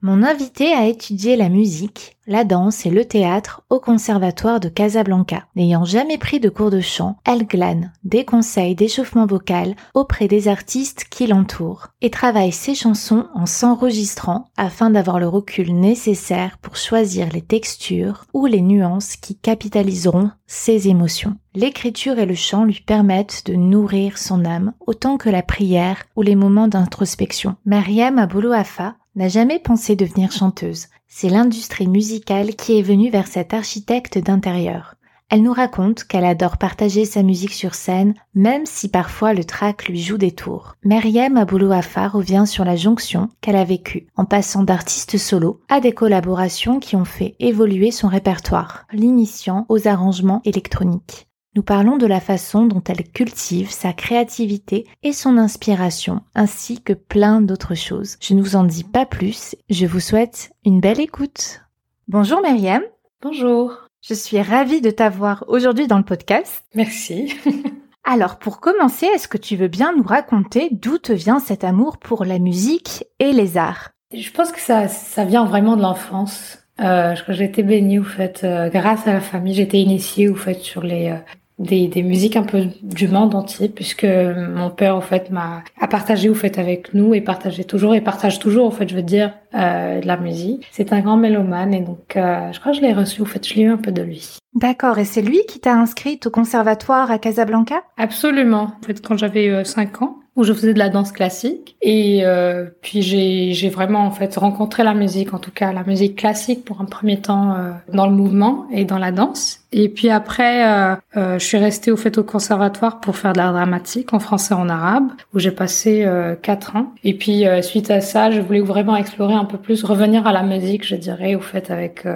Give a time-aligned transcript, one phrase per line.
[0.00, 5.46] Mon invité a étudié la musique, la danse et le théâtre au Conservatoire de Casablanca.
[5.56, 10.46] N'ayant jamais pris de cours de chant, elle glane des conseils d'échauffement vocal auprès des
[10.46, 16.76] artistes qui l'entourent et travaille ses chansons en s'enregistrant afin d'avoir le recul nécessaire pour
[16.76, 21.36] choisir les textures ou les nuances qui capitaliseront ses émotions.
[21.56, 26.22] L'écriture et le chant lui permettent de nourrir son âme autant que la prière ou
[26.22, 27.56] les moments d'introspection.
[27.64, 30.86] Mariam Aboulouafa n'a jamais pensé devenir chanteuse.
[31.08, 34.94] C'est l'industrie musicale qui est venue vers cette architecte d'intérieur.
[35.28, 39.86] Elle nous raconte qu'elle adore partager sa musique sur scène, même si parfois le track
[39.86, 40.74] lui joue des tours.
[40.84, 45.92] Meriem Aboulouafa revient sur la jonction qu'elle a vécue, en passant d'artistes solo à des
[45.92, 51.27] collaborations qui ont fait évoluer son répertoire, l'initiant aux arrangements électroniques.
[51.54, 56.92] Nous parlons de la façon dont elle cultive sa créativité et son inspiration, ainsi que
[56.92, 58.16] plein d'autres choses.
[58.20, 61.62] Je ne vous en dis pas plus, je vous souhaite une belle écoute.
[62.06, 62.82] Bonjour Myriam.
[63.22, 63.72] Bonjour.
[64.02, 66.64] Je suis ravie de t'avoir aujourd'hui dans le podcast.
[66.74, 67.34] Merci.
[68.04, 71.96] Alors pour commencer, est-ce que tu veux bien nous raconter d'où te vient cet amour
[71.96, 73.90] pour la musique et les arts?
[74.14, 76.58] Je pense que ça, ça vient vraiment de l'enfance.
[76.80, 79.64] Euh, je crois que j'ai été bénie, au fait, euh, grâce à la famille, j'ai
[79.64, 81.16] été initiée, au fait, sur les, euh,
[81.58, 85.88] des, des musiques un peu du monde entier puisque mon père au fait m'a a
[85.88, 89.02] partagé au fait avec nous et partageait toujours et partage toujours au fait je veux
[89.02, 90.66] dire euh, de la musique.
[90.70, 93.46] C'est un grand mélomane et donc euh, je crois que je l'ai reçu au fait
[93.46, 94.36] je l'ai eu un peu de lui.
[94.54, 94.98] D'accord.
[94.98, 97.82] Et c'est lui qui t'a inscrite au conservatoire à Casablanca?
[97.96, 98.72] Absolument.
[98.80, 101.76] En fait quand j'avais 5 euh, ans où je faisais de la danse classique.
[101.82, 106.16] Et euh, puis j'ai vraiment en fait rencontré la musique en tout cas la musique
[106.16, 109.60] classique pour un premier temps euh, dans le mouvement et dans la danse.
[109.72, 113.38] Et puis après euh, euh je suis restée au fait au conservatoire pour faire de
[113.38, 116.94] l'art dramatique en français et en arabe où j'ai passé euh, quatre ans.
[117.02, 120.32] Et puis euh, suite à ça je voulais vraiment explorer un peu plus revenir à
[120.32, 122.06] la musique je dirais au fait avec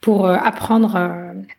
[0.00, 0.98] pour apprendre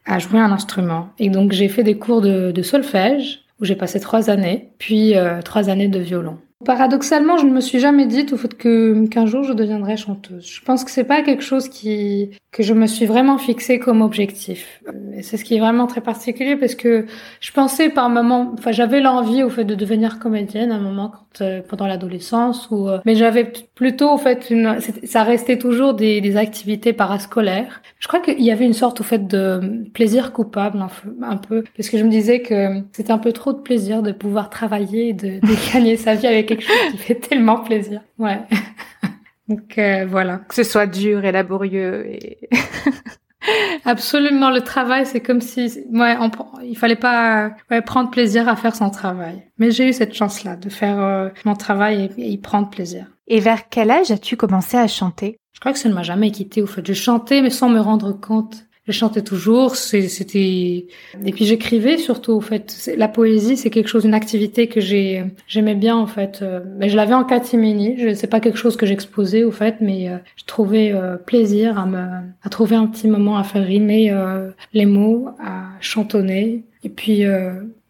[0.05, 1.07] à jouer un instrument.
[1.17, 5.15] Et donc j'ai fait des cours de, de solfège où j'ai passé trois années, puis
[5.15, 6.39] euh, trois années de violon.
[6.65, 10.45] Paradoxalement, je ne me suis jamais dit au fait que qu'un jour je deviendrais chanteuse.
[10.45, 14.01] Je pense que c'est pas quelque chose qui que je me suis vraiment fixé comme
[14.01, 14.81] objectif.
[15.21, 17.05] C'est ce qui est vraiment très particulier parce que
[17.39, 21.11] je pensais par moment, enfin j'avais l'envie au fait de devenir comédienne à un moment
[21.11, 25.93] quand euh, pendant l'adolescence ou euh, mais j'avais plutôt au fait une ça restait toujours
[25.93, 27.81] des, des activités parascolaires.
[27.99, 30.83] Je crois qu'il y avait une sorte au fait de plaisir coupable
[31.21, 34.11] un peu parce que je me disais que c'était un peu trop de plaisir de
[34.11, 38.01] pouvoir travailler et de, de gagner sa vie avec quelque chose qui fait tellement plaisir.
[38.17, 38.39] Ouais.
[39.47, 40.41] Donc euh, voilà.
[40.47, 42.49] Que ce soit dur et laborieux et
[43.85, 46.29] Absolument, le travail, c'est comme si, ouais, on,
[46.61, 49.43] il fallait pas ouais, prendre plaisir à faire son travail.
[49.57, 53.05] Mais j'ai eu cette chance-là de faire euh, mon travail et, et, y prendre plaisir.
[53.27, 55.37] Et vers quel âge as-tu commencé à chanter?
[55.53, 56.61] Je crois que ça ne m'a jamais quitté.
[56.61, 60.87] Au fait, je chantais, mais sans me rendre compte je chantais toujours, c'était
[61.25, 62.91] et puis j'écrivais surtout au fait.
[62.97, 66.39] La poésie, c'est quelque chose, une activité que j'ai j'aimais bien en fait.
[66.41, 67.95] Euh, mais je l'avais en catimini.
[67.97, 71.77] Je c'est pas quelque chose que j'exposais au fait, mais euh, je trouvais euh, plaisir
[71.77, 72.05] à me
[72.43, 74.13] à trouver un petit moment à faire rimer
[74.73, 76.63] les mots, à chantonner.
[76.83, 77.23] Et puis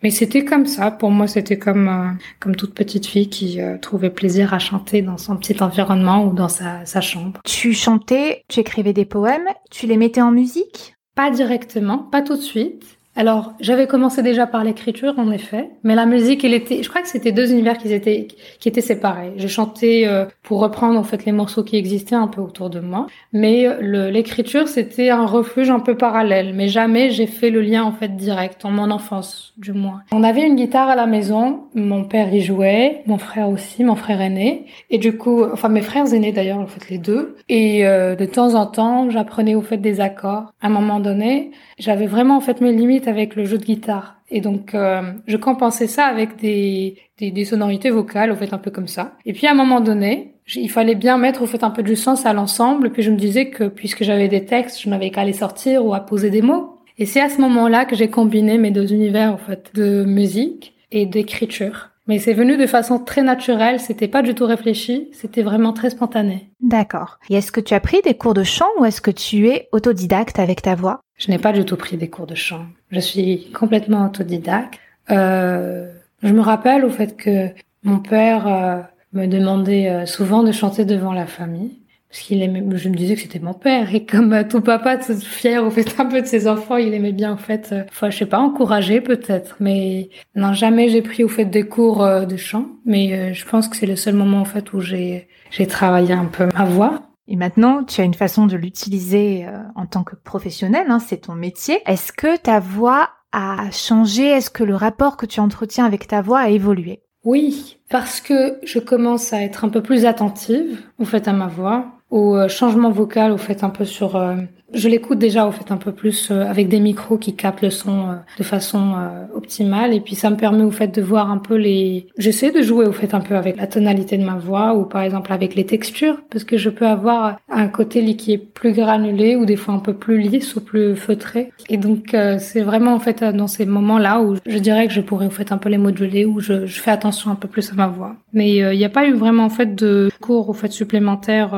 [0.01, 0.91] mais c'était comme ça.
[0.91, 5.38] Pour moi, c'était comme comme toute petite fille qui trouvait plaisir à chanter dans son
[5.38, 7.39] petit environnement ou dans sa, sa chambre.
[7.45, 10.95] Tu chantais, tu écrivais des poèmes, tu les mettais en musique?
[11.19, 12.98] Pas directement, pas tout de suite.
[13.19, 17.01] Alors, j'avais commencé déjà par l'écriture, en effet, mais la musique, elle était, je crois
[17.01, 18.30] que c'était deux univers qui étaient,
[18.62, 19.33] qui étaient séparés.
[19.36, 22.80] Je chantais euh, pour reprendre en fait les morceaux qui existaient un peu autour de
[22.80, 26.54] moi, mais l'écriture, c'était un refuge un peu parallèle.
[26.56, 30.00] Mais jamais j'ai fait le lien en fait direct, en mon enfance, du moins.
[30.13, 33.98] On avait une guitare à la maison, mon père y jouait, mon frère aussi, mon
[33.98, 37.36] frère aîné, et du coup, enfin mes frères aînés d'ailleurs, en fait les deux.
[37.50, 40.54] Et euh, de temps en temps, j'apprenais au fait des accords.
[40.62, 44.15] À un moment donné, j'avais vraiment en fait mes limites avec le jeu de guitare.
[44.29, 48.57] Et donc, euh, je compensais ça avec des, des, des, sonorités vocales, au fait, un
[48.57, 49.17] peu comme ça.
[49.25, 51.95] Et puis, à un moment donné, il fallait bien mettre, au fait, un peu du
[51.95, 52.91] sens à l'ensemble.
[52.91, 55.94] Puis, je me disais que puisque j'avais des textes, je n'avais qu'à les sortir ou
[55.94, 56.77] à poser des mots.
[56.97, 60.75] Et c'est à ce moment-là que j'ai combiné mes deux univers, en fait, de musique
[60.91, 61.89] et d'écriture.
[62.09, 65.91] Mais c'est venu de façon très naturelle, c'était pas du tout réfléchi, c'était vraiment très
[65.91, 66.50] spontané.
[66.59, 67.19] D'accord.
[67.29, 69.69] Et est-ce que tu as pris des cours de chant ou est-ce que tu es
[69.71, 71.01] autodidacte avec ta voix?
[71.17, 72.65] Je n'ai pas du tout pris des cours de chant.
[72.89, 74.79] Je suis complètement autodidacte.
[75.11, 75.88] Euh,
[76.23, 77.50] je me rappelle au fait que
[77.83, 78.81] mon père euh,
[79.13, 81.78] me demandait euh, souvent de chanter devant la famille
[82.09, 83.94] parce qu'il aimait, je me disais que c'était mon père.
[83.94, 87.11] Et comme euh, tout papa fier au fait un peu de ses enfants, il aimait
[87.11, 91.23] bien en fait, euh, enfin je sais pas, encourager peut-être, mais non jamais j'ai pris
[91.23, 94.39] au fait des cours euh, de chant, mais je pense que c'est le seul moment
[94.39, 97.03] en fait où j'ai j'ai travaillé un peu ma voix.
[97.27, 99.45] Et maintenant, tu as une façon de l'utiliser
[99.75, 101.79] en tant que professionnel, hein, c'est ton métier.
[101.85, 104.25] Est-ce que ta voix a changé?
[104.25, 107.03] Est-ce que le rapport que tu entretiens avec ta voix a évolué?
[107.23, 111.47] Oui, parce que je commence à être un peu plus attentive, au fait, à ma
[111.47, 114.35] voix au euh, changement vocal, au fait un peu sur euh,
[114.74, 117.69] je l'écoute déjà au fait un peu plus euh, avec des micros qui captent le
[117.69, 119.94] son euh, de façon euh, optimale.
[119.94, 122.86] Et puis ça me permet au fait de voir un peu les j'essaie de jouer
[122.86, 125.66] au fait un peu avec la tonalité de ma voix ou par exemple avec les
[125.66, 129.74] textures parce que je peux avoir un côté qui est plus granulé ou des fois
[129.74, 131.51] un peu plus lisse ou plus feutré.
[131.69, 135.27] Et donc c'est vraiment en fait dans ces moments-là où je dirais que je pourrais
[135.27, 137.88] au fait un peu les moduler où je, fais attention un peu plus à ma
[137.88, 138.16] voix.
[138.33, 141.51] Mais il n'y a pas eu vraiment en fait de cours au fait supplémentaires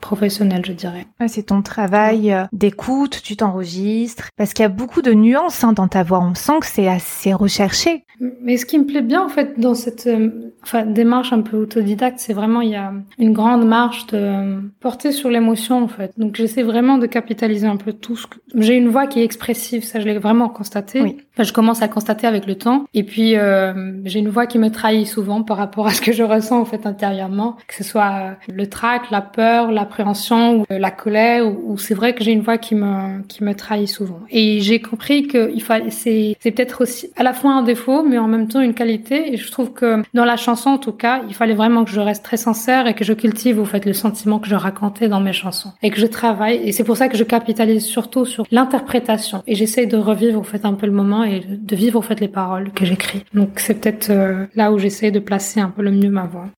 [0.00, 1.06] professionnels je dirais.
[1.28, 5.88] c'est ton travail d'écoute, tu t'enregistres, parce qu'il y a beaucoup de nuances hein, dans
[5.88, 6.20] ta voix.
[6.20, 8.04] On sent que c'est assez recherché.
[8.20, 11.56] Mais ce qui me plaît bien en fait dans cette euh, enfin, démarche un peu
[11.58, 15.88] autodidacte, c'est vraiment il y a une grande marche de euh, porter sur l'émotion en
[15.88, 16.12] fait.
[16.16, 19.24] Donc j'essaie vraiment de capitaliser un peu tout ce que j'ai une voix qui est
[19.24, 21.02] expressive, ça je l'ai vraiment constaté.
[21.02, 21.18] Oui.
[21.36, 22.86] Enfin, je commence à constater avec le temps.
[22.94, 26.12] Et puis euh, j'ai une voix qui me trahit souvent par rapport à ce que
[26.12, 30.90] je ressens en fait intérieurement, que ce soit le trac, la peur, l'appréhension ou la
[30.90, 31.46] colère.
[31.46, 34.20] Ou, ou c'est vrai que j'ai une voix qui me qui me trahit souvent.
[34.30, 38.02] Et j'ai compris que il fallait c'est c'est peut-être aussi à la fois un défaut
[38.02, 39.32] mais en même temps une qualité.
[39.32, 42.00] Et je trouve que dans la chanson, en tout cas, il fallait vraiment que je
[42.00, 45.20] reste très sincère et que je cultive, au fait, le sentiment que je racontais dans
[45.20, 45.72] mes chansons.
[45.82, 46.60] Et que je travaille.
[46.64, 49.42] Et c'est pour ça que je capitalise surtout sur l'interprétation.
[49.46, 52.20] Et j'essaie de revivre, au fait, un peu le moment et de vivre, au fait,
[52.20, 53.24] les paroles que j'écris.
[53.34, 56.48] Donc c'est peut-être euh, là où j'essaie de placer un peu le mieux ma voix.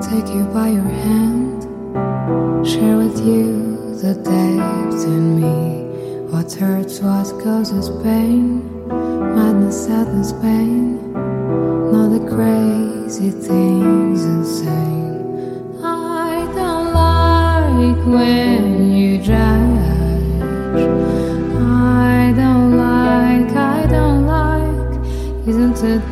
[0.00, 1.64] take you by your hand
[2.64, 3.74] share with you
[4.04, 5.84] the depth in me.
[6.30, 11.12] What hurts, what causes pain, madness, sadness, pain.
[11.92, 14.93] Not the crazy things insane.
[18.06, 19.34] When you judge.
[21.56, 25.48] I don't like, I don't like.
[25.48, 26.02] Isn't it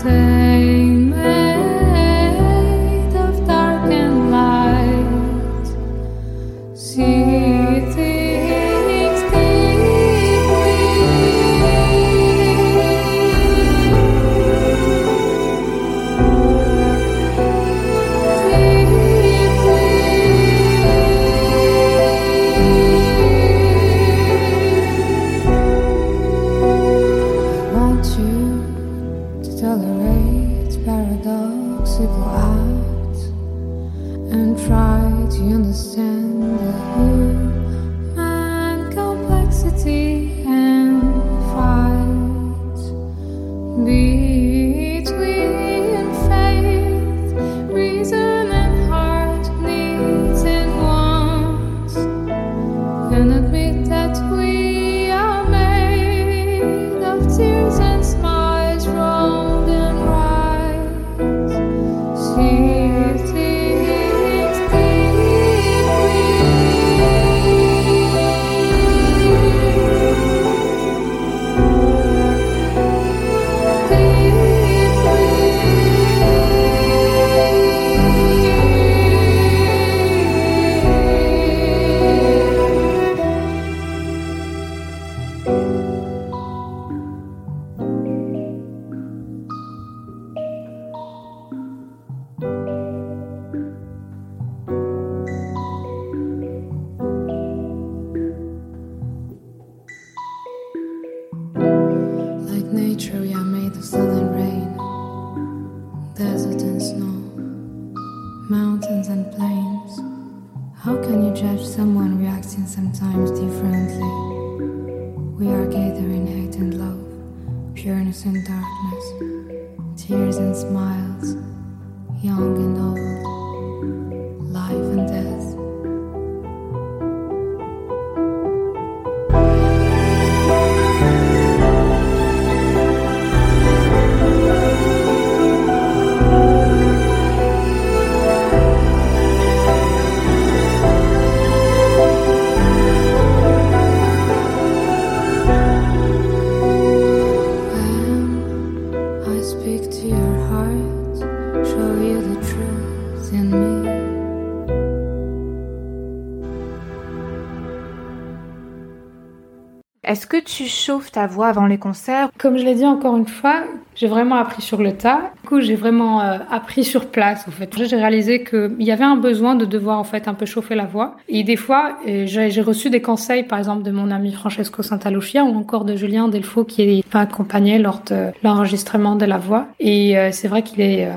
[160.45, 162.31] tu chauffes ta voix avant les concerts?
[162.39, 165.33] Comme je l'ai dit encore une fois, j'ai vraiment appris sur le tas.
[165.43, 167.71] Du coup, j'ai vraiment euh, appris sur place, en fait.
[167.85, 170.87] J'ai réalisé qu'il y avait un besoin de devoir, en fait, un peu chauffer la
[170.87, 171.17] voix.
[171.29, 175.45] Et des fois, euh, j'ai reçu des conseils, par exemple, de mon ami Francesco Santalucia
[175.45, 179.67] ou encore de Julien Delfaux qui m'a accompagné lors de l'enregistrement de la voix.
[179.81, 181.09] Et euh, c'est vrai qu'il est...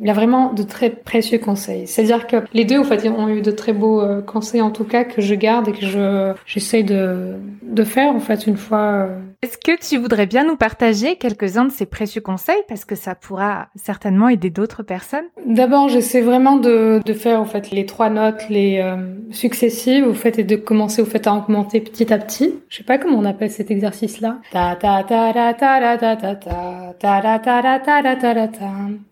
[0.00, 1.86] il a vraiment de très précieux conseils.
[1.86, 4.84] C'est-à-dire que les deux, en fait, ont eu de très beaux euh, conseils, en tout
[4.84, 8.78] cas, que je garde et que je j'essaie de, de faire, en fait, une fois...
[9.08, 12.62] euh, Est-ce que tu voudrais bien nous partager quelques-uns de ces précieux conseils?
[12.68, 17.44] Parce que ça pourra certainement aider d'autres personnes D'abord, j'essaie vraiment de, de faire en
[17.44, 18.96] fait les trois notes, les euh,
[19.30, 22.54] successives, au fait, et de commencer au fait à augmenter petit à petit.
[22.68, 24.38] Je sais pas comment on appelle cet exercice-là.
[24.52, 28.34] Ta ta ta ta ta ta ta ta ta ta ta ta ta ta ta
[28.34, 28.48] ta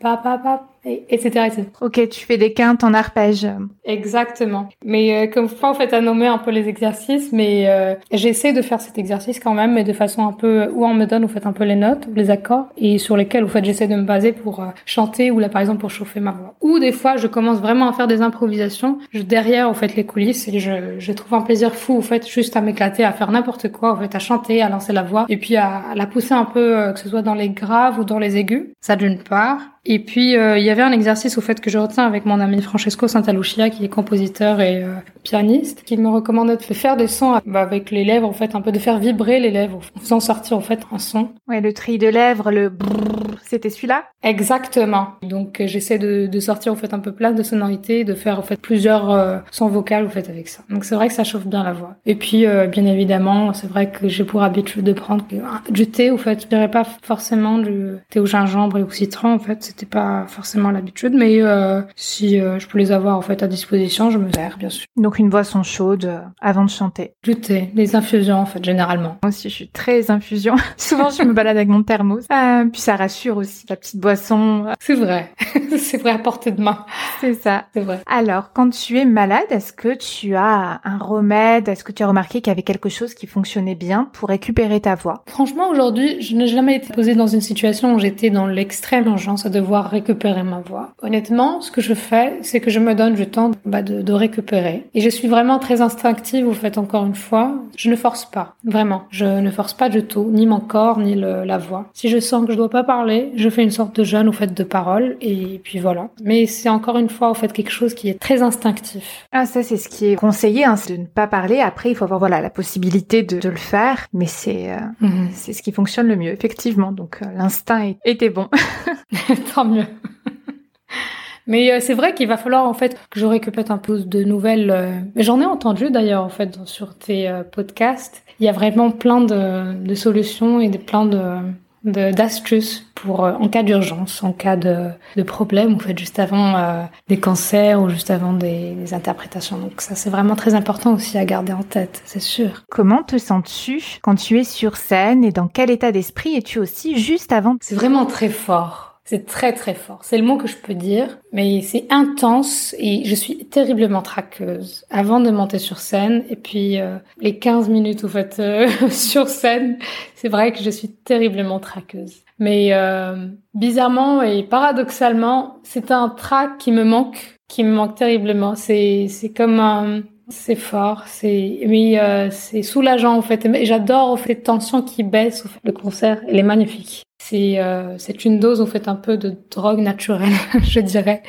[0.00, 1.46] ta pa et etc.
[1.46, 1.64] etc.
[1.80, 3.46] Ok, tu fais des quintes en arpège.
[3.84, 4.68] Exactement.
[4.84, 8.52] Mais euh, comme fois, en fait, à nommer un peu les exercices, mais euh, j'essaie
[8.52, 11.24] de faire cet exercice quand même, mais de façon un peu où on me donne,
[11.24, 13.96] en fait, un peu les notes, les accords, et sur lesquels, en fait, j'essaie de
[13.96, 16.54] me baser pour euh, chanter ou là, par exemple, pour chauffer ma voix.
[16.60, 20.04] Ou des fois, je commence vraiment à faire des improvisations je, derrière, en fait, les
[20.04, 23.30] coulisses, et je, je trouve un plaisir fou, en fait, juste à m'éclater, à faire
[23.30, 26.06] n'importe quoi, en fait, à chanter, à lancer la voix, et puis à, à la
[26.06, 28.68] pousser un peu, euh, que ce soit dans les graves ou dans les aigus.
[28.80, 29.58] Ça d'une part.
[29.88, 32.40] Et puis euh, il y avait un exercice au fait que je retiens avec mon
[32.40, 37.06] ami Francesco Santalucia qui est compositeur et euh, pianiste qui me recommandait de faire des
[37.06, 40.00] sons bah, avec les lèvres en fait un peu de faire vibrer les lèvres en
[40.00, 41.30] faisant sortir en fait un son.
[41.46, 44.04] Ouais, le tri de lèvres, le brrr, c'était celui-là?
[44.22, 45.08] Exactement.
[45.22, 48.38] Donc euh, j'essaie de, de sortir en fait un peu plein de sonorités, de faire
[48.40, 50.62] en fait plusieurs euh, sons vocaux en fait avec ça.
[50.68, 51.94] Donc c'est vrai que ça chauffe bien la voix.
[52.06, 55.24] Et puis euh, bien évidemment c'est vrai que j'ai pour habitude de prendre
[55.70, 56.42] du thé au fait.
[56.42, 59.62] Je dirais pas forcément du thé au gingembre et au citron en fait.
[59.76, 63.47] C'était pas forcément l'habitude, mais euh, si euh, je peux les avoir en fait à
[63.47, 64.87] disposition, je me sers bien sûr.
[64.97, 67.12] Donc une boisson chaude euh, avant de chanter.
[67.23, 69.18] Du thé, des infusions en fait généralement.
[69.23, 70.56] Moi aussi, je suis très infusion.
[70.78, 72.25] Souvent, je me balade avec mon thermos.
[72.33, 74.64] Euh, puis ça rassure aussi, la petite boisson.
[74.80, 75.30] C'est vrai,
[75.76, 76.87] c'est vrai à portée de main.
[77.21, 77.66] C'est ça.
[77.75, 78.00] C'est vrai.
[78.06, 81.68] Alors, quand tu es malade, est-ce que tu as un remède?
[81.68, 84.80] Est-ce que tu as remarqué qu'il y avait quelque chose qui fonctionnait bien pour récupérer
[84.80, 85.23] ta voix?
[85.26, 89.45] Franchement, aujourd'hui, je n'ai jamais été posée dans une situation où j'étais dans l'extrême urgence
[89.45, 90.90] à devoir récupérer ma voix.
[91.02, 94.12] Honnêtement, ce que je fais, c'est que je me donne du temps bah, de, de
[94.12, 94.85] récupérer.
[94.94, 97.54] Et je suis vraiment très instinctive, vous faites encore une fois.
[97.76, 99.02] Je ne force pas, vraiment.
[99.11, 101.87] Je ne force pas du tout, ni mon corps, ni le- la voix.
[101.92, 104.32] Si je sens que je dois pas parler, je fais une sorte de jeûne au
[104.32, 106.08] fait de parole, et puis voilà.
[106.23, 109.26] Mais c'est encore une fois, au fait, quelque chose qui est très instinctif.
[109.32, 111.61] Ah, ça, c'est ce qui est conseillé, hein, c'est de ne pas parler.
[111.61, 115.28] Après, il faut avoir voilà la possibilité de, de le faire, mais c'est euh, Mhm.
[115.32, 116.92] c'est ce qui fonctionne le mieux, effectivement.
[116.92, 118.49] Donc, euh, l'instinct était bon.
[119.56, 119.86] Tant mieux.
[121.46, 124.22] Mais euh, c'est vrai qu'il va falloir en fait que je récupère un peu de
[124.25, 124.70] nouvelles.
[124.70, 128.22] euh, mais J'en ai entendu d'ailleurs en fait sur tes euh, podcasts.
[128.40, 131.38] Il y a vraiment plein de, de solutions et de, plein de
[131.84, 136.56] d'astuces pour euh, en cas d'urgence, en cas de, de problème, ou fait juste avant
[136.56, 139.56] euh, des cancers ou juste avant des, des interprétations.
[139.56, 142.64] Donc ça c'est vraiment très important aussi à garder en tête, c'est sûr.
[142.70, 146.98] Comment te sens-tu quand tu es sur scène et dans quel état d'esprit es-tu aussi
[146.98, 147.54] juste avant?
[147.60, 148.95] C'est vraiment très fort.
[149.06, 150.00] C'est très très fort.
[150.02, 154.84] C'est le mot que je peux dire, mais c'est intense et je suis terriblement traqueuse
[154.90, 156.25] avant de monter sur scène.
[156.28, 159.78] Et puis euh, les 15 minutes au fait euh, sur scène,
[160.16, 162.25] c'est vrai que je suis terriblement traqueuse.
[162.40, 168.56] Mais euh, bizarrement et paradoxalement, c'est un trac qui me manque, qui me manque terriblement.
[168.56, 173.45] C'est c'est comme un c'est fort, c'est mais euh, c'est soulageant en fait.
[173.47, 175.45] Et j'adore en fait tension qui baisse.
[175.45, 175.61] au fait.
[175.64, 177.02] Le concert, elle est magnifique.
[177.23, 181.23] C'est euh, c'est une dose en fait un peu de drogue naturelle, je dirais.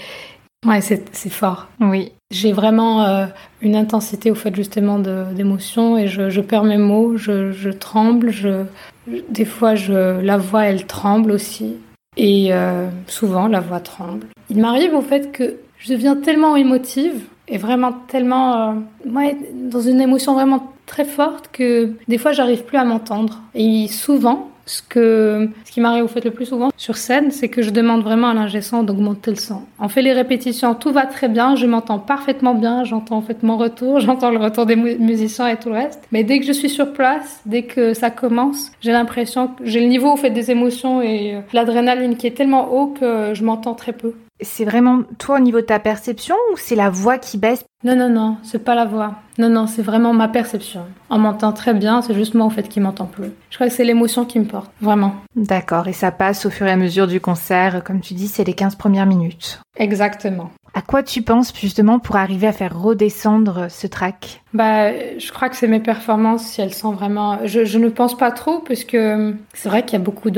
[0.65, 1.67] Ouais, c'est c'est fort.
[1.79, 2.11] Oui.
[2.31, 3.25] J'ai vraiment euh,
[3.61, 8.31] une intensité au fait justement d'émotion et je, je perds mes mots, je, je tremble,
[8.31, 8.63] je,
[9.09, 11.75] je- des fois je la voix elle tremble aussi
[12.17, 14.27] et euh, souvent la voix tremble.
[14.49, 18.73] Il m'arrive au fait que je deviens tellement émotive est vraiment tellement, euh,
[19.09, 23.41] ouais, dans une émotion vraiment très forte que des fois j'arrive plus à m'entendre.
[23.53, 27.47] Et souvent, ce, que, ce qui m'arrive au fait le plus souvent sur scène, c'est
[27.47, 29.61] que je demande vraiment à l'ingé d'augmenter le son.
[29.79, 33.43] On fait les répétitions, tout va très bien, je m'entends parfaitement bien, j'entends en fait
[33.43, 36.03] mon retour, j'entends le retour des musiciens et tout le reste.
[36.11, 39.79] Mais dès que je suis sur place, dès que ça commence, j'ai l'impression que j'ai
[39.79, 43.43] le niveau au fait des émotions et euh, l'adrénaline qui est tellement haut que je
[43.43, 44.13] m'entends très peu.
[44.41, 47.65] C'est vraiment toi au niveau de ta perception ou c'est la voix qui baisse?
[47.83, 49.15] Non, non, non, c'est pas la voix.
[49.37, 50.81] Non, non, c'est vraiment ma perception.
[51.09, 53.31] On m'entend très bien, c'est juste moi au fait qui m'entend plus.
[53.49, 55.15] Je crois que c'est l'émotion qui me porte, vraiment.
[55.35, 57.83] D'accord, et ça passe au fur et à mesure du concert.
[57.83, 59.61] Comme tu dis, c'est les 15 premières minutes.
[59.77, 60.49] Exactement.
[60.73, 64.43] À quoi tu penses justement pour arriver à faire redescendre ce track?
[64.53, 67.39] Bah, je crois que c'est mes performances si elles sont vraiment.
[67.45, 70.29] Je, je ne pense pas trop parce que c'est vrai qu'il y a beaucoup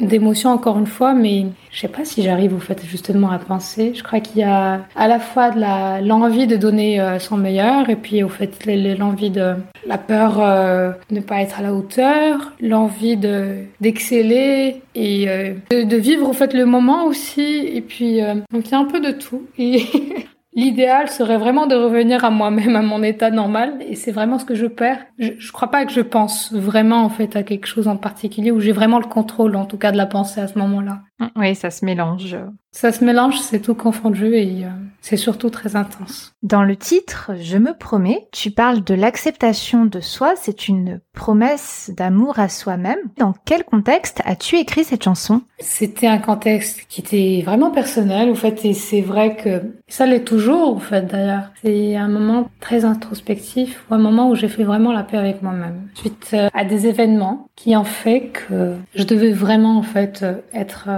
[0.00, 3.92] d'émotions encore une fois, mais je sais pas si j'arrive au fait justement à penser.
[3.94, 7.36] Je crois qu'il y a à la fois de la l'envie de donner euh, son
[7.36, 9.54] meilleur et puis au fait l'envie de
[9.86, 15.54] la peur euh, de ne pas être à la hauteur, l'envie de d'exceller et euh,
[15.70, 18.20] de, vivre au fait le moment aussi et puis
[18.52, 19.82] donc il y a un peu de tout et
[20.56, 24.46] L'idéal serait vraiment de revenir à moi-même, à mon état normal, et c'est vraiment ce
[24.46, 25.04] que je perds.
[25.18, 28.50] Je, je crois pas que je pense vraiment en fait à quelque chose en particulier
[28.50, 31.02] où j'ai vraiment le contrôle, en tout cas, de la pensée à ce moment-là.
[31.36, 32.36] Oui, ça se mélange.
[32.72, 34.68] Ça se mélange, c'est tout confondu et euh,
[35.00, 36.34] c'est surtout très intense.
[36.42, 41.90] Dans le titre, Je me promets, tu parles de l'acceptation de soi, c'est une promesse
[41.96, 42.98] d'amour à soi-même.
[43.16, 45.40] Dans quel contexte as-tu écrit cette chanson?
[45.58, 50.24] C'était un contexte qui était vraiment personnel, en fait, et c'est vrai que ça l'est
[50.24, 51.50] toujours, en fait, d'ailleurs.
[51.64, 55.40] C'est un moment très introspectif, ou un moment où j'ai fait vraiment la paix avec
[55.40, 60.26] moi-même, suite euh, à des événements qui ont fait que je devais vraiment, en fait,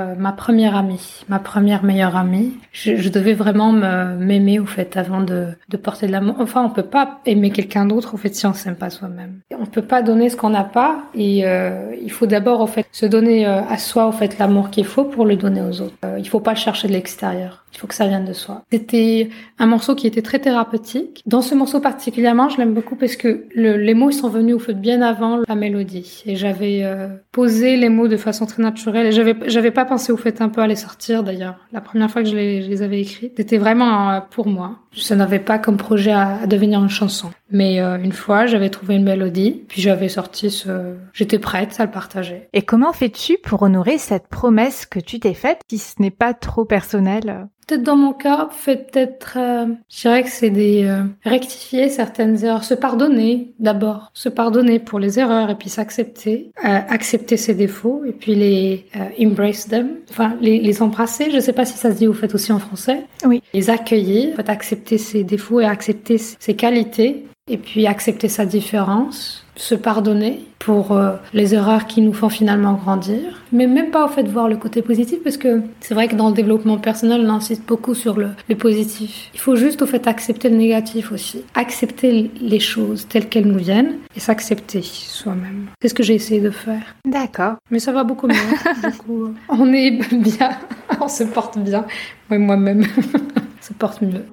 [0.09, 2.53] euh, ma première amie, ma première meilleure amie.
[2.73, 5.49] Je, devais vraiment m'aimer au fait avant de,
[5.83, 6.37] porter de l'amour.
[6.39, 9.41] Enfin, on peut pas aimer quelqu'un d'autre au fait si on s'aime pas soi-même.
[9.59, 12.87] On peut pas donner ce qu'on n'a pas et euh, il faut d'abord au fait
[12.93, 15.97] se donner euh, à soi au fait l'amour qu'il faut pour le donner aux autres.
[16.19, 17.65] Il faut pas chercher de l'extérieur.
[17.73, 18.65] Il faut que ça vienne de soi.
[18.71, 19.29] C'était
[19.59, 21.23] un morceau qui était très thérapeutique.
[21.27, 24.59] Dans ce morceau particulièrement, je l'aime beaucoup parce que le, les mots sont venus au
[24.59, 29.07] fait bien avant la mélodie et j'avais euh, posé les mots de façon très naturelle
[29.07, 31.57] et j'avais j'avais pas pensé au fait un peu à les sortir d'ailleurs.
[31.73, 34.79] La première fois que je les, avais écrits, c'était vraiment euh, pour moi.
[34.93, 37.31] Je n'avais pas comme projet à, à, devenir une chanson.
[37.51, 40.95] Mais euh, une fois, j'avais trouvé une mélodie, puis j'avais sorti ce...
[41.13, 42.49] J'étais prête à le partager.
[42.53, 46.35] Et comment fais-tu pour honorer cette promesse que tu t'es faite, si ce n'est pas
[46.35, 47.49] trop personnel?
[47.69, 52.65] Peut-être dans mon cas, peut-être, euh, je dirais que c'est des euh, rectifier certaines erreurs,
[52.65, 58.05] se pardonner d'abord, se pardonner pour les erreurs et puis s'accepter, euh, accepter ses défauts
[58.07, 61.31] et puis les euh, embrace them, enfin les, les embrasser.
[61.31, 63.05] Je sais pas si ça se dit au fait aussi en français.
[63.27, 63.43] Oui.
[63.53, 68.47] Les accueillir, en fait, accepter ses défauts et accepter ses qualités et puis accepter sa
[68.47, 74.05] différence se pardonner pour euh, les erreurs qui nous font finalement grandir, mais même pas
[74.05, 76.79] au fait de voir le côté positif parce que c'est vrai que dans le développement
[76.79, 79.31] personnel on insiste beaucoup sur le, le, positif.
[79.35, 83.59] Il faut juste au fait accepter le négatif aussi, accepter les choses telles qu'elles nous
[83.59, 85.67] viennent et s'accepter soi-même.
[85.83, 86.95] C'est ce que j'ai essayé de faire.
[87.05, 87.55] D'accord.
[87.71, 88.35] Mais ça va beaucoup mieux.
[88.91, 90.51] du coup, on est bien,
[91.01, 91.85] on se porte bien.
[92.31, 92.87] Moi moi-même,
[93.61, 94.25] se porte mieux.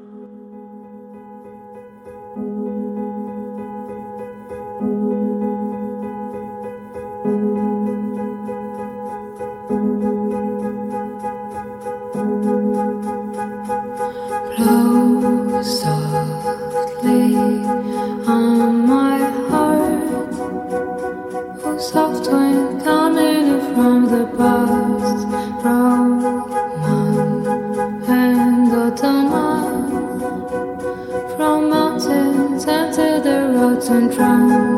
[34.16, 34.75] drunk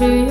[0.00, 0.23] your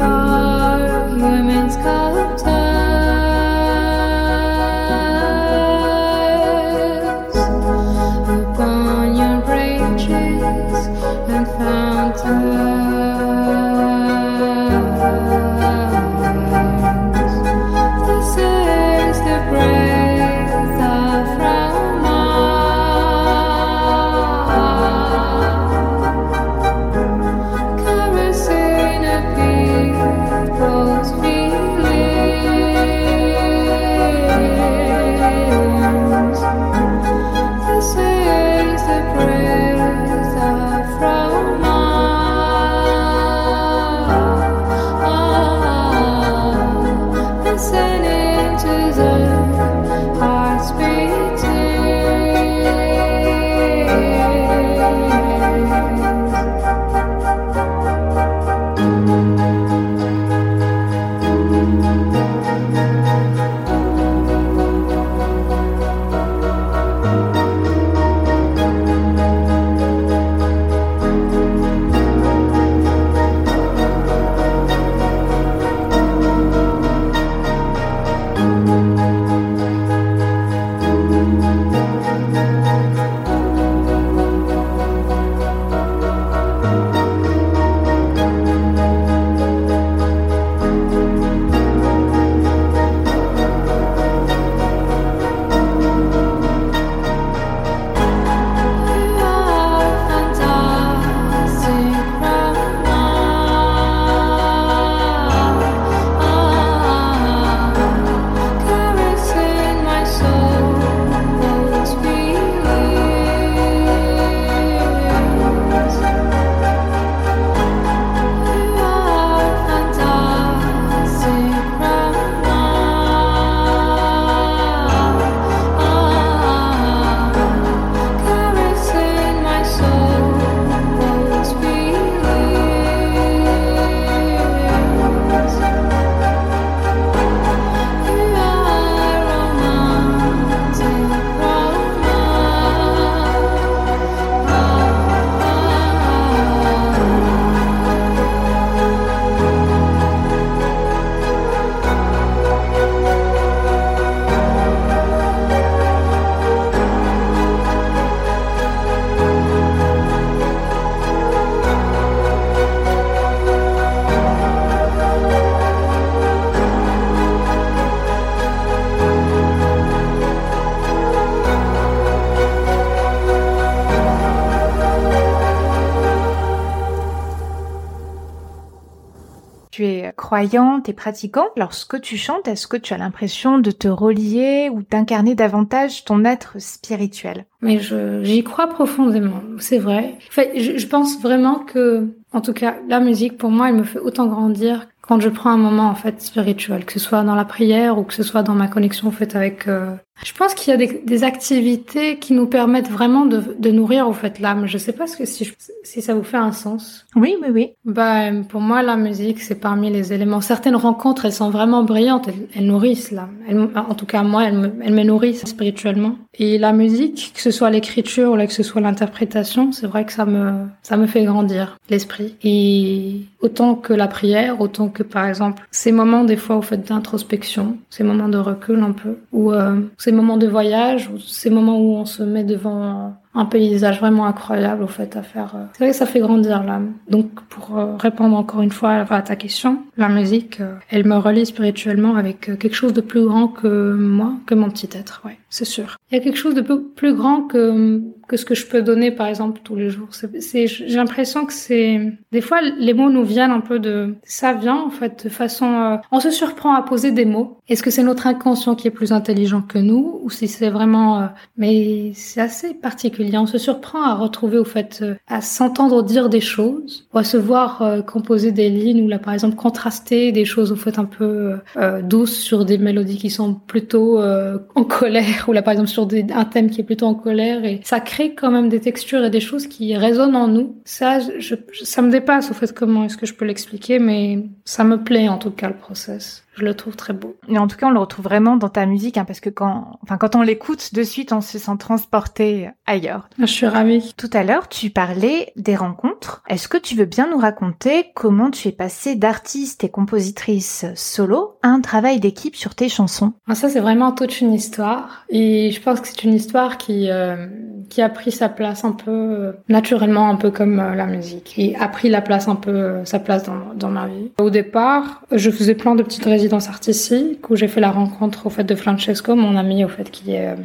[180.87, 185.35] et pratiquant, lorsque tu chantes, est-ce que tu as l'impression de te relier ou d'incarner
[185.35, 187.45] davantage ton être spirituel?
[187.61, 190.15] Mais j'y crois profondément, c'est vrai.
[190.35, 193.99] je, je pense vraiment que, en tout cas, la musique, pour moi, elle me fait
[193.99, 197.45] autant grandir quand je prends un moment en fait spirituel, que ce soit dans la
[197.45, 200.71] prière ou que ce soit dans ma connexion en fait avec euh, je pense qu'il
[200.71, 204.67] y a des, des, activités qui nous permettent vraiment de, de nourrir au fait l'âme.
[204.67, 205.51] Je sais pas ce que si,
[205.83, 207.05] si ça vous fait un sens.
[207.15, 207.71] Oui, oui, oui.
[207.83, 210.39] Bah pour moi la musique c'est parmi les éléments.
[210.39, 213.69] Certaines rencontres elles sont vraiment brillantes, elles, nourrissent l'âme.
[213.75, 216.15] En tout cas moi elles me, elles me nourrissent spirituellement.
[216.35, 220.13] Et la musique, que ce soit l'écriture ou que ce soit l'interprétation, c'est vrai que
[220.13, 222.35] ça me ça me fait grandir l'esprit.
[222.43, 226.77] Et autant que la prière, autant que par exemple ces moments des fois au fait
[226.77, 231.79] d'introspection, ces moments de recul un peu, ou euh, ces moments de voyage, ces moments
[231.79, 235.53] où on se met devant un paysage vraiment incroyable au fait à faire.
[235.55, 235.65] Euh.
[235.73, 236.93] C'est vrai que ça fait grandir l'âme.
[237.09, 241.17] Donc pour euh, répondre encore une fois à ta question, la musique, euh, elle me
[241.17, 245.37] relie spirituellement avec quelque chose de plus grand que moi, que mon petit être, ouais,
[245.49, 245.97] c'est sûr.
[246.11, 249.11] Il y a quelque chose de plus grand que que ce que je peux donner
[249.11, 250.07] par exemple tous les jours.
[250.11, 251.99] C'est, j'ai l'impression que c'est
[252.31, 255.99] des fois les mots nous viennent un peu de ça vient en fait de façon
[256.09, 257.59] on se surprend à poser des mots.
[257.67, 261.29] Est-ce que c'est notre inconscient qui est plus intelligent que nous ou si c'est vraiment
[261.57, 266.29] mais c'est assez particulier on se surprend à retrouver au fait, euh, à s'entendre dire
[266.29, 270.31] des choses, ou à se voir euh, composer des lignes, ou là par exemple contraster
[270.31, 274.83] des choses au fait un peu euh, douces sur des mélodies qui sont plutôt en
[274.83, 277.81] colère, ou là par exemple sur des, un thème qui est plutôt en colère, et
[277.83, 280.75] ça crée quand même des textures et des choses qui résonnent en nous.
[280.85, 284.83] Ça, je, ça me dépasse au fait comment est-ce que je peux l'expliquer, mais ça
[284.83, 286.42] me plaît en tout cas le process.
[286.55, 287.35] Je le trouve très beau.
[287.47, 289.99] Et en tout cas, on le retrouve vraiment dans ta musique, hein, parce que quand,
[290.03, 293.29] enfin, quand on l'écoute de suite, on se sent transporté ailleurs.
[293.39, 294.13] Je suis ravie.
[294.17, 296.43] Tout à l'heure, tu parlais des rencontres.
[296.49, 301.57] Est-ce que tu veux bien nous raconter comment tu es passée d'artiste et compositrice solo
[301.61, 303.33] à un travail d'équipe sur tes chansons?
[303.47, 305.25] Ah, Ça, c'est vraiment toute une histoire.
[305.29, 307.47] Et je pense que c'est une histoire qui, euh,
[307.89, 311.53] qui a pris sa place un peu euh, naturellement, un peu comme euh, la musique.
[311.57, 314.31] Et a pris la place un peu, sa place dans, dans ma vie.
[314.39, 318.49] Au départ, je faisais plein de petites résidence artistique où j'ai fait la rencontre au
[318.49, 320.55] fait de Francesco, mon ami au fait qui est euh,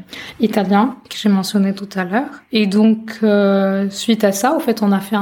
[0.40, 2.42] italien, que j'ai mentionné tout à l'heure.
[2.50, 5.16] Et donc euh, suite à ça, au fait, on a fait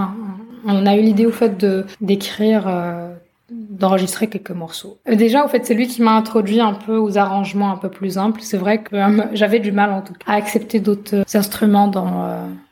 [0.64, 3.12] on a eu l'idée au fait de d'écrire euh,
[3.50, 4.98] d'enregistrer quelques morceaux.
[5.08, 7.88] Euh, déjà, au fait, c'est lui qui m'a introduit un peu aux arrangements un peu
[7.88, 8.40] plus simples.
[8.42, 11.88] C'est vrai que euh, j'avais du mal, en tout cas, à accepter d'autres euh, instruments
[11.88, 12.06] dans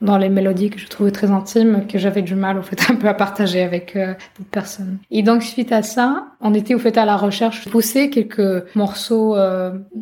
[0.01, 2.97] dans les mélodies que je trouvais très intimes, que j'avais du mal, au fait, un
[2.97, 4.99] peu à partager avec d'autres personnes.
[5.11, 9.37] Et donc, suite à ça, on était, au fait, à la recherche, pousser quelques morceaux,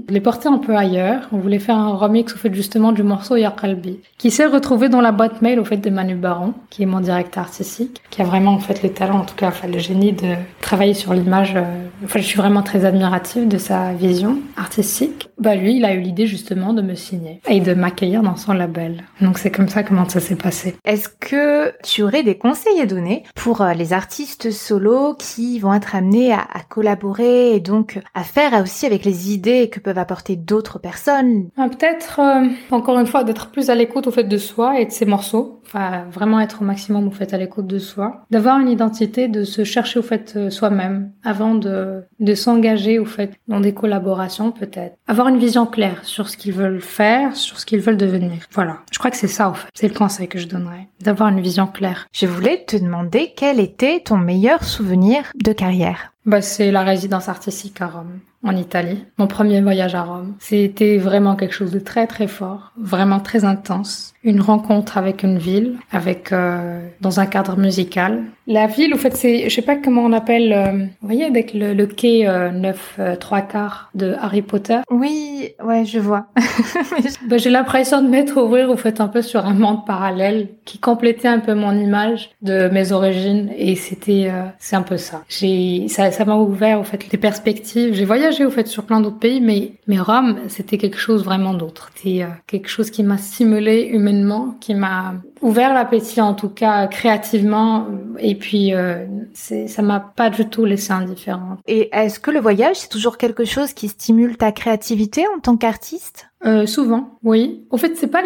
[0.09, 1.29] les porter un peu ailleurs.
[1.33, 5.01] On voulait faire un remix, au fait, justement, du morceau Yakalbi, qui s'est retrouvé dans
[5.01, 8.25] la boîte mail, au fait, de Manu Baron, qui est mon directeur artistique, qui a
[8.25, 11.55] vraiment, en fait, le talent, en tout cas, enfin, le génie de travailler sur l'image.
[12.03, 15.31] Euh, enfin, je suis vraiment très admirative de sa vision artistique.
[15.39, 18.53] Bah lui, il a eu l'idée justement de me signer et de m'accueillir dans son
[18.53, 19.05] label.
[19.21, 20.77] Donc c'est comme ça comment ça s'est passé.
[20.85, 25.75] Est-ce que tu aurais des conseils à donner pour euh, les artistes solos qui vont
[25.75, 30.37] être amenés à, collaborer et donc à faire aussi avec les idées que peuvent apporter
[30.37, 31.49] d'autres personnes?
[31.57, 34.87] Ah, Peut-être euh, encore une fois d'être plus à l'écoute au fait de soi et
[34.87, 35.61] de ses morceaux.
[35.67, 39.43] Enfin, vraiment être au maximum au fait à l'écoute de soi, d'avoir une identité, de
[39.45, 44.97] se chercher au fait soi-même avant de, de s'engager au fait dans des collaborations peut-être.
[45.07, 48.39] Avoir une vision claire sur ce qu'ils veulent faire, sur ce qu'ils veulent devenir.
[48.53, 48.79] Voilà.
[48.93, 49.69] Je crois que c'est ça au fait.
[49.75, 50.89] C'est le conseil que je donnerais.
[51.01, 52.07] D'avoir une vision claire.
[52.13, 56.13] Je voulais te demander quel était ton meilleur souvenir de carrière?
[56.25, 59.05] Bah, c'est la résidence artistique à Rome en Italie.
[59.19, 60.35] Mon premier voyage à Rome.
[60.39, 64.12] C'était vraiment quelque chose de très très fort, vraiment très intense.
[64.25, 68.23] Une rencontre avec une ville, avec euh, dans un cadre musical.
[68.47, 71.55] La ville, au fait, c'est, je sais pas comment on appelle, euh, vous voyez, avec
[71.55, 74.79] le, le quai euh, 9 euh, 3 quarts de Harry Potter.
[74.91, 76.27] Oui, ouais, je vois.
[77.29, 80.79] bah, j'ai l'impression de m'être ouvrir, au fait, un peu sur un monde parallèle qui
[80.79, 85.23] complétait un peu mon image de mes origines et c'était, euh, c'est un peu ça.
[85.29, 87.95] J'ai, ça, ça m'a ouvert, au fait, les perspectives.
[87.95, 91.55] J'ai voyagé au fait sur plein d'autres pays, mais mais Rome, c'était quelque chose vraiment
[91.55, 91.91] d'autre.
[91.95, 94.12] C'était euh, quelque chose qui m'a stimulé humainement,
[94.61, 97.87] qui m'a ouvert l'appétit en tout cas créativement,
[98.19, 101.59] et puis euh, ça m'a pas du tout laissé indifférente.
[101.67, 105.57] Et est-ce que le voyage c'est toujours quelque chose qui stimule ta créativité en tant
[105.57, 106.29] qu'artiste?
[106.45, 107.65] Euh, souvent, oui.
[107.71, 108.23] En fait, c'est pas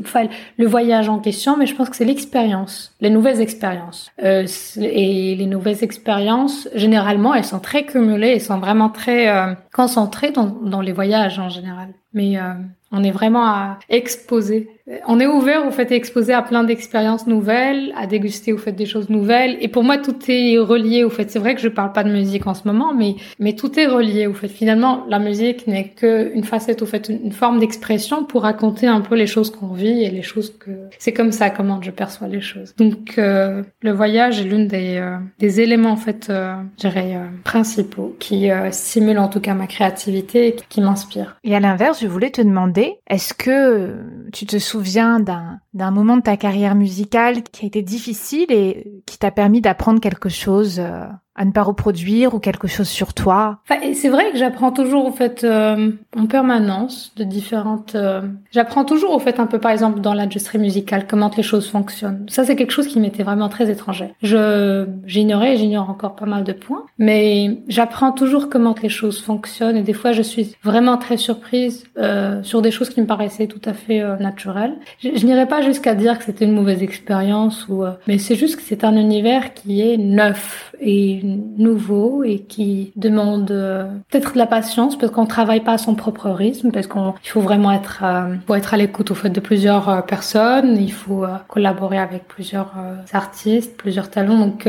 [0.00, 4.10] enfin, le voyage en question, mais je pense que c'est l'expérience, les nouvelles expériences.
[4.22, 4.46] Euh,
[4.80, 10.30] et les nouvelles expériences, généralement, elles sont très cumulées, elles sont vraiment très euh, concentrées
[10.30, 11.88] dans, dans les voyages en général.
[12.14, 12.54] Mais euh,
[12.92, 14.70] on est vraiment à exposer.
[15.06, 18.84] On est ouvert au fait exposé à plein d'expériences nouvelles, à déguster au fait des
[18.84, 19.56] choses nouvelles.
[19.60, 21.30] Et pour moi, tout est relié au fait.
[21.30, 23.86] C'est vrai que je parle pas de musique en ce moment, mais mais tout est
[23.86, 24.48] relié au fait.
[24.48, 29.00] Finalement, la musique n'est que une facette au fait, une forme d'expression pour raconter un
[29.00, 32.26] peu les choses qu'on vit et les choses que c'est comme ça comment je perçois
[32.26, 32.74] les choses.
[32.76, 37.16] Donc euh, le voyage est l'une des euh, des éléments en fait, euh, je dirais
[37.44, 41.36] principaux qui stimulent en tout cas ma créativité et qui m'inspirent.
[41.44, 43.94] Et à l'inverse, je voulais te demander est-ce que
[44.32, 49.18] tu te souviens d'un moment de ta carrière musicale qui a été difficile et qui
[49.18, 51.04] t'a permis d'apprendre quelque chose euh,
[51.40, 55.06] à ne pas reproduire ou quelque chose sur toi enfin, C'est vrai que j'apprends toujours
[55.06, 57.94] au fait euh, en permanence de différentes.
[57.94, 61.66] Euh, j'apprends toujours au fait un peu par exemple dans l'industrie musicale comment les choses
[61.70, 62.26] fonctionnent.
[62.28, 64.12] Ça c'est quelque chose qui m'était vraiment très étranger.
[64.22, 69.78] Je j'ignorais, j'ignore encore pas mal de points, mais j'apprends toujours comment les choses fonctionnent
[69.78, 73.46] et des fois je suis vraiment très surprise euh, sur des choses qui me paraissaient
[73.46, 74.74] tout à fait euh, naturelles.
[75.02, 78.56] Je, je n'irai pas jusqu'à dire que c'était une mauvaise expérience ou, mais c'est juste
[78.56, 81.22] que c'est un univers qui est neuf et
[81.56, 85.94] nouveau et qui demande euh, peut-être de la patience parce qu'on travaille pas à son
[85.94, 89.88] propre rythme, parce qu'il faut vraiment être, euh, être à l'écoute au fait de plusieurs
[89.88, 92.72] euh, personnes, il faut collaborer avec plusieurs
[93.12, 94.38] artistes, plusieurs talents.
[94.38, 94.68] Donc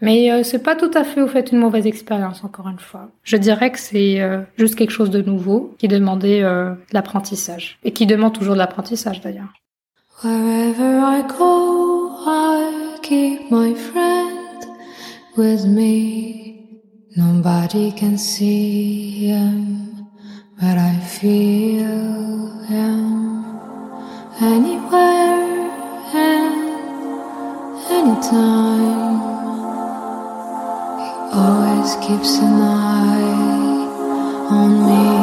[0.00, 3.08] mais c'est pas tout à fait au fait une mauvaise expérience encore une fois.
[3.24, 4.20] Je dirais que c'est
[4.56, 9.20] juste quelque chose de nouveau qui demandait de l'apprentissage et qui demande toujours de l'apprentissage
[9.20, 9.52] d'ailleurs.
[10.22, 14.27] Wherever I go, I keep my friend.
[15.38, 16.82] With me.
[17.16, 20.04] Nobody can see him,
[20.60, 23.44] but I feel him
[24.40, 25.70] anywhere
[26.12, 26.54] and
[27.98, 29.20] anytime.
[31.04, 33.86] He always keeps an eye
[34.50, 35.17] on me.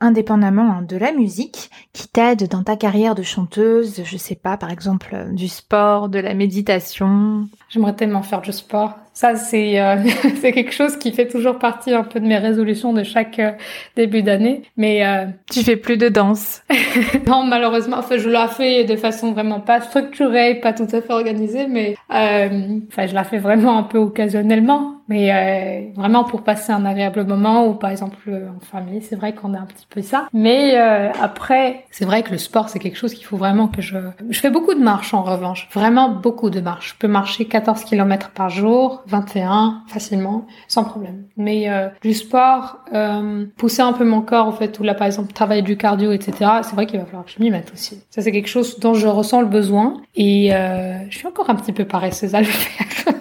[0.00, 4.56] Indépendamment hein, de la musique, qui t'aident dans ta carrière de chanteuse Je sais pas,
[4.56, 8.94] par exemple, euh, du sport, de la méditation J'aimerais tellement faire du sport.
[9.14, 9.96] Ça, c'est euh,
[10.40, 13.52] c'est quelque chose qui fait toujours partie un peu de mes résolutions de chaque euh,
[13.96, 14.62] début d'année.
[14.76, 16.62] Mais euh, tu fais plus de danse
[17.26, 21.12] Non, malheureusement, enfin, je la fais de façon vraiment pas structurée, pas tout à fait
[21.12, 26.84] organisée, mais enfin, je la fais vraiment un peu occasionnellement, mais vraiment pour passer un
[26.84, 29.00] agréable moment ou par exemple en famille.
[29.02, 30.26] C'est vrai qu'on a un petit peu ça.
[30.32, 33.96] Mais après, c'est vrai que le sport, c'est quelque chose qu'il faut vraiment que je.
[34.28, 36.90] Je fais beaucoup de marches en revanche, vraiment beaucoup de marches.
[36.90, 41.24] Je peux marcher 14 km par jour 21 facilement, sans problème.
[41.38, 45.06] Mais euh, du sport, euh, pousser un peu mon corps, en fait, ou là par
[45.06, 46.32] exemple travailler du cardio, etc.
[46.62, 48.02] C'est vrai qu'il va falloir que je m'y mette aussi.
[48.10, 51.54] Ça c'est quelque chose dont je ressens le besoin et euh, je suis encore un
[51.54, 53.14] petit peu paresseuse à le faire.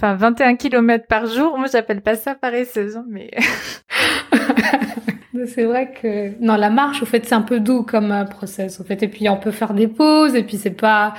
[0.00, 3.30] enfin 21 km par jour, moi j'appelle pas ça paresseuse, hein, mais
[5.46, 8.80] C'est vrai que non la marche au fait c'est un peu doux comme un process
[8.80, 11.14] au fait et puis on peut faire des pauses et puis c'est pas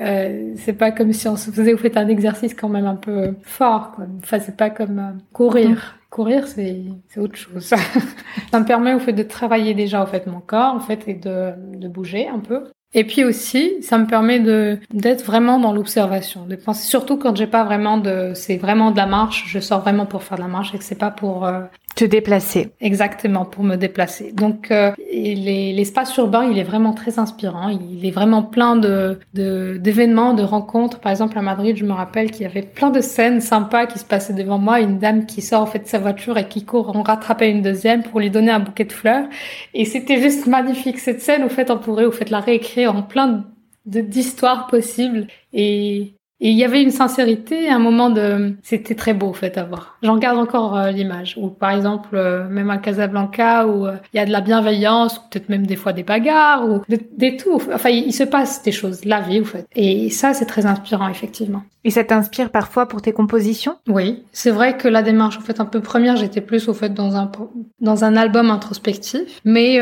[0.00, 2.96] euh, c'est pas comme si on se faisait au fait un exercice quand même un
[2.96, 4.06] peu fort quoi.
[4.22, 5.70] Enfin c'est pas comme euh, courir.
[5.70, 6.08] Mm.
[6.10, 7.74] Courir c'est c'est autre chose.
[8.50, 11.14] ça me permet au fait de travailler déjà au fait mon corps en fait et
[11.14, 12.64] de de bouger un peu.
[12.94, 17.36] Et puis aussi, ça me permet de d'être vraiment dans l'observation, de penser surtout quand
[17.36, 20.42] j'ai pas vraiment de, c'est vraiment de la marche, je sors vraiment pour faire de
[20.42, 21.60] la marche et que c'est pas pour euh,
[21.98, 22.70] te déplacer.
[22.80, 24.30] Exactement, pour me déplacer.
[24.30, 27.70] Donc euh, l'espace urbain, il est vraiment très inspirant.
[27.70, 31.00] Il est vraiment plein de d'événements, de, rencontres.
[31.00, 33.98] Par exemple, à Madrid, je me rappelle qu'il y avait plein de scènes sympas qui
[33.98, 34.78] se passaient devant moi.
[34.80, 37.62] Une dame qui sort en fait de sa voiture et qui court en rattraper une
[37.62, 39.26] deuxième pour lui donner un bouquet de fleurs.
[39.74, 41.42] Et c'était juste magnifique cette scène.
[41.42, 43.44] Au fait, on pourrait au fait la réécrire en plein
[43.86, 45.26] d'histoires possibles.
[45.52, 49.58] Et et il y avait une sincérité, un moment de, c'était très beau en fait
[49.58, 49.98] à voir.
[50.02, 51.34] J'en garde encore euh, l'image.
[51.36, 55.18] Ou par exemple, euh, même à Casablanca où euh, il y a de la bienveillance,
[55.18, 57.60] peut-être même des fois des bagarres ou des tout.
[57.72, 59.66] Enfin, il, se passe des choses, la vie en fait.
[59.74, 61.62] Et ça, c'est très inspirant effectivement.
[61.84, 63.76] Et ça t'inspire parfois pour tes compositions?
[63.88, 66.92] Oui, c'est vrai que la démarche en fait un peu première, j'étais plus au fait
[66.92, 67.30] dans un
[67.80, 69.78] dans un album introspectif, mais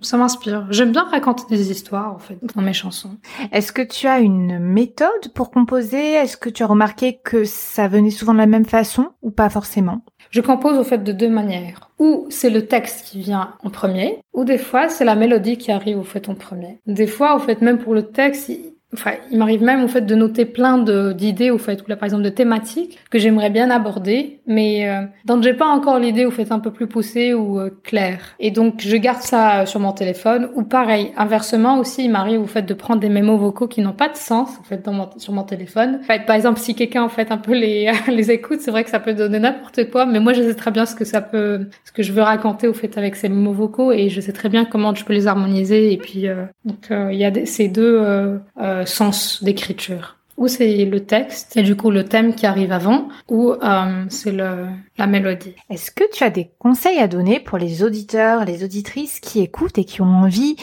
[0.00, 0.66] ça m'inspire.
[0.70, 3.16] J'aime bien raconter des histoires en fait dans mes chansons.
[3.52, 5.93] Est-ce que tu as une méthode pour composer?
[5.96, 9.48] Est-ce que tu as remarqué que ça venait souvent de la même façon ou pas
[9.48, 10.02] forcément?
[10.30, 11.90] Je compose au fait de deux manières.
[11.98, 15.70] Ou c'est le texte qui vient en premier, ou des fois c'est la mélodie qui
[15.70, 16.80] arrive au fait en premier.
[16.86, 18.50] Des fois, au fait, même pour le texte,
[18.94, 22.04] Enfin, il m'arrive même au fait de noter plein d'idées au fait, ou là par
[22.04, 26.30] exemple de thématiques que j'aimerais bien aborder, mais euh, dont j'ai pas encore l'idée au
[26.30, 28.20] fait un peu plus poussée ou euh, claire.
[28.38, 30.48] Et donc je garde ça euh, sur mon téléphone.
[30.54, 33.92] Ou pareil, inversement aussi, il m'arrive au fait de prendre des mémos vocaux qui n'ont
[33.92, 34.88] pas de sens en fait
[35.18, 36.00] sur mon téléphone.
[36.26, 39.00] par exemple, si quelqu'un en fait un peu les les écoute, c'est vrai que ça
[39.00, 41.90] peut donner n'importe quoi, mais moi je sais très bien ce que ça peut, ce
[41.90, 44.64] que je veux raconter au fait avec ces mémos vocaux et je sais très bien
[44.64, 45.92] comment je peux les harmoniser.
[45.92, 46.26] Et puis
[46.64, 48.40] donc il y a ces deux
[48.86, 50.16] sens d'écriture.
[50.36, 54.32] Ou c'est le texte et du coup le thème qui arrive avant, ou euh, c'est
[54.32, 55.54] la mélodie.
[55.70, 59.78] Est-ce que tu as des conseils à donner pour les auditeurs, les auditrices qui écoutent
[59.78, 60.56] et qui ont envie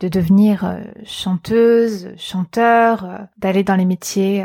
[0.00, 4.44] de devenir euh, chanteuse, chanteur, euh, d'aller dans les métiers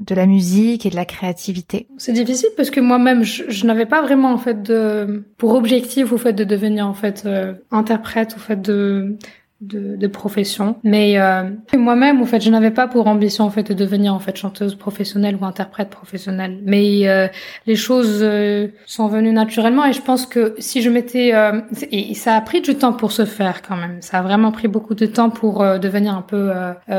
[0.00, 1.86] de la musique et de la créativité?
[1.98, 6.16] C'est difficile parce que moi-même, je, n'avais pas vraiment en fait de pour objectif au
[6.16, 7.28] fait de devenir en fait
[7.70, 9.18] interprète, au fait de
[9.60, 10.76] de, de profession.
[10.84, 11.44] Mais euh,
[11.76, 14.74] moi-même, en fait, je n'avais pas pour ambition en fait de devenir en fait chanteuse
[14.74, 16.60] professionnelle ou interprète professionnelle.
[16.64, 17.28] Mais euh,
[17.66, 22.14] les choses euh, sont venues naturellement et je pense que si je m'étais euh, et
[22.14, 24.02] ça a pris du temps pour se faire quand même.
[24.02, 26.52] Ça a vraiment pris beaucoup de temps pour devenir un peu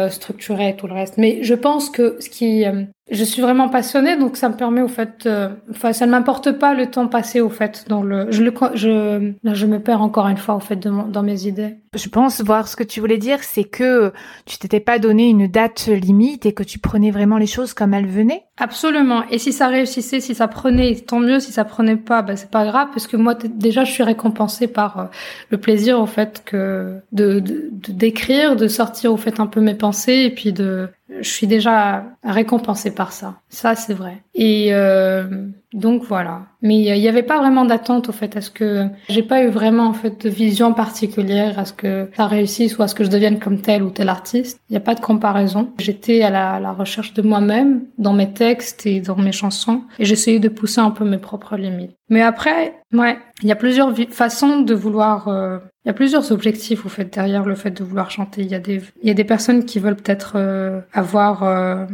[0.10, 1.18] structuré et tout le reste.
[1.18, 2.66] Mais je pense que ce qui
[3.10, 6.52] je suis vraiment passionnée, donc ça me permet au fait, euh, enfin ça ne m'importe
[6.54, 10.28] pas le temps passé au fait dans le, je le, je, je me perds encore
[10.28, 11.78] une fois au fait de dans mes idées.
[11.94, 14.12] Je pense voir ce que tu voulais dire, c'est que
[14.46, 17.94] tu t'étais pas donné une date limite et que tu prenais vraiment les choses comme
[17.94, 18.44] elles venaient.
[18.58, 19.24] Absolument.
[19.32, 21.40] Et si ça réussissait, si ça prenait, tant mieux.
[21.40, 24.68] Si ça prenait pas, bah c'est pas grave parce que moi déjà je suis récompensée
[24.68, 25.06] par euh,
[25.50, 27.42] le plaisir au fait que de
[27.88, 31.48] d'écrire, de, de sortir au fait un peu mes pensées et puis de je suis
[31.48, 33.36] déjà récompensée par ça.
[33.50, 34.24] Ça, c'est vrai.
[34.36, 36.44] Et euh, donc voilà.
[36.62, 39.50] Mais il n'y avait pas vraiment d'attente au fait à ce que j'ai pas eu
[39.50, 43.04] vraiment en fait de vision particulière à ce que ça réussisse ou à ce que
[43.04, 44.60] je devienne comme tel ou tel artiste.
[44.70, 45.70] Il n'y a pas de comparaison.
[45.80, 50.06] J'étais à la, la, recherche de moi-même dans mes textes et dans mes chansons et
[50.06, 51.96] j'essayais de pousser un peu mes propres limites.
[52.10, 56.34] Mais après, ouais, il y a plusieurs façons de vouloir euh, il y a plusieurs
[56.34, 58.42] objectifs au fait derrière le fait de vouloir chanter.
[58.42, 61.86] Il y a des, il y a des personnes qui veulent peut-être euh, avoir euh,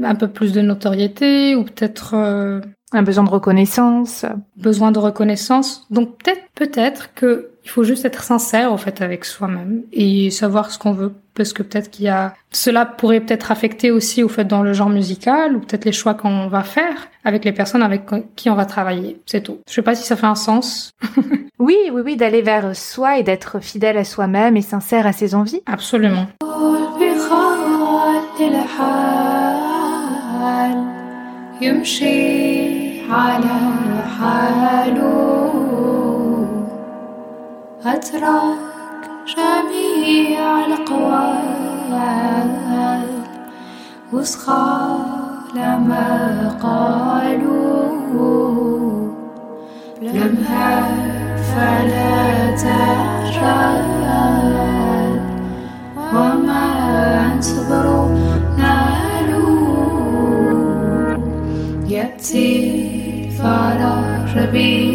[0.00, 2.14] un peu plus de notoriété ou peut-être
[2.92, 4.24] un besoin de reconnaissance.
[4.56, 5.84] Besoin de reconnaissance.
[5.90, 10.70] Donc peut-être peut-être que il faut juste être sincère, en fait, avec soi-même et savoir
[10.70, 11.12] ce qu'on veut.
[11.34, 14.72] Parce que peut-être qu'il y a, cela pourrait peut-être affecter aussi, au fait, dans le
[14.72, 18.02] genre musical ou peut-être les choix qu'on va faire avec les personnes avec
[18.34, 19.20] qui on va travailler.
[19.26, 19.58] C'est tout.
[19.68, 20.90] Je sais pas si ça fait un sens.
[21.60, 25.34] oui, oui, oui, d'aller vers soi et d'être fidèle à soi-même et sincère à ses
[25.34, 25.62] envies.
[25.66, 26.26] Absolument.
[51.54, 54.00] فلا تجعل
[56.14, 56.66] وما
[57.38, 57.86] الصبر
[58.58, 59.30] نار
[61.88, 64.89] يأتي فرار بي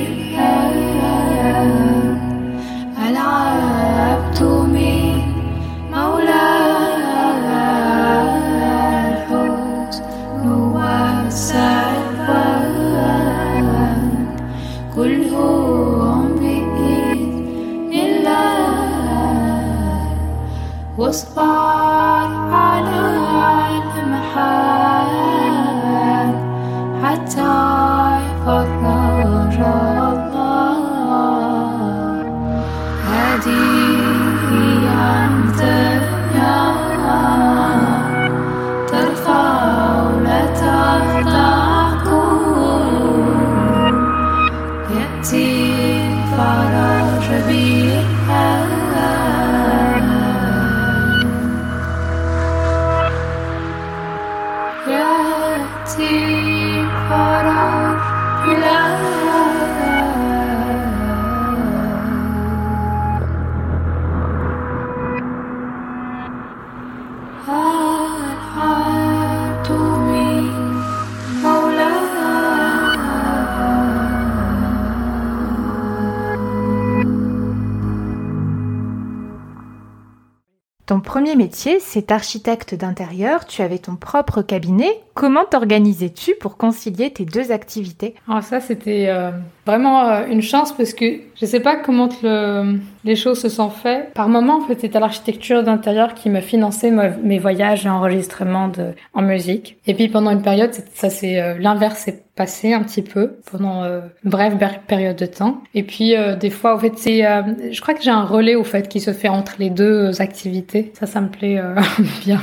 [81.16, 85.00] premier métier, c'est architecte d'intérieur, tu avais ton propre cabinet.
[85.14, 88.16] Comment t'organisais-tu pour concilier tes deux activités?
[88.28, 89.32] Alors ça, c'était euh,
[89.66, 91.06] vraiment euh, une chance parce que
[91.40, 94.14] je sais pas comment le- les choses se sont faites.
[94.14, 98.94] Par moment, en fait, c'était l'architecture d'intérieur qui finançait me- mes voyages et enregistrements de,
[99.14, 99.78] en musique.
[99.88, 103.84] Et puis pendant une période, ça c'est euh, l'inverse s'est passé un petit peu pendant
[103.84, 104.58] euh, une brève
[104.88, 105.62] période de temps.
[105.74, 107.42] Et puis euh, des fois, en fait, c'est, euh,
[107.72, 110.92] je crois que j'ai un relais au fait qui se fait entre les deux activités.
[111.00, 111.76] Ça, ça me plaît euh,
[112.26, 112.42] bien.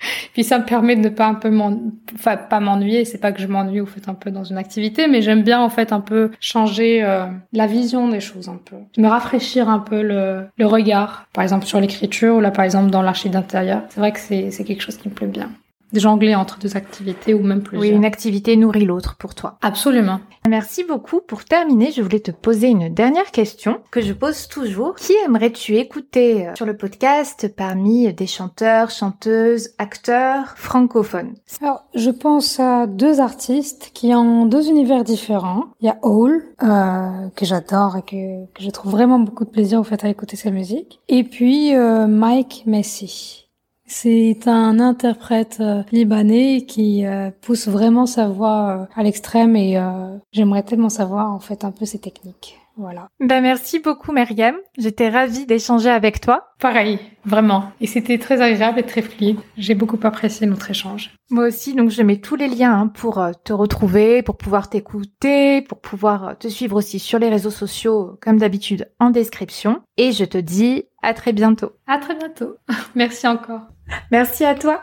[0.32, 1.78] Puis ça me permet de ne pas un peu m'en...
[2.14, 5.06] enfin pas m'ennuyer, c'est pas que je m'ennuie au fait un peu dans une activité,
[5.08, 8.76] mais j'aime bien en fait un peu changer euh, la vision des choses un peu,
[8.98, 12.90] me rafraîchir un peu le, le regard, par exemple sur l'écriture ou là par exemple
[12.90, 13.82] dans l'archi d'intérieur.
[13.90, 15.50] C'est vrai que c'est c'est quelque chose qui me plaît bien.
[15.92, 17.82] De jongler entre deux activités ou même plusieurs.
[17.82, 19.58] Oui, une activité nourrit l'autre pour toi.
[19.62, 20.20] Absolument.
[20.48, 21.20] Merci beaucoup.
[21.20, 24.94] Pour terminer, je voulais te poser une dernière question que je pose toujours.
[24.94, 31.34] Qui aimerais-tu écouter euh, sur le podcast parmi des chanteurs, chanteuses, acteurs francophones?
[31.60, 35.66] Alors, je pense à deux artistes qui ont deux univers différents.
[35.80, 39.50] Il y a Hall, euh, que j'adore et que, que je trouve vraiment beaucoup de
[39.50, 41.00] plaisir au fait à écouter sa musique.
[41.08, 43.49] Et puis euh, Mike Messi.
[43.92, 49.82] C'est un interprète euh, libanais qui euh, pousse vraiment sa voix euh, à l'extrême et
[50.32, 52.56] j'aimerais tellement savoir en fait un peu ses techniques.
[52.76, 53.08] Voilà.
[53.18, 54.54] Ben merci beaucoup Myriam.
[54.78, 56.52] J'étais ravie d'échanger avec toi.
[56.60, 57.64] Pareil, vraiment.
[57.80, 59.38] Et c'était très agréable et très fluide.
[59.58, 61.10] J'ai beaucoup apprécié notre échange.
[61.30, 65.62] Moi aussi, donc je mets tous les liens hein, pour te retrouver, pour pouvoir t'écouter,
[65.62, 69.82] pour pouvoir te suivre aussi sur les réseaux sociaux, comme d'habitude, en description.
[69.96, 71.72] Et je te dis à très bientôt.
[71.86, 72.56] À très bientôt.
[72.94, 73.62] Merci encore.
[74.10, 74.82] Merci à toi.